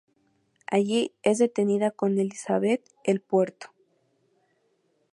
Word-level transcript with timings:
Allí 0.65 1.13
es 1.21 1.37
detenida 1.37 1.91
con 1.91 2.17
Elisabeth 2.17 2.83
El 3.03 3.21
Puerto. 3.21 3.67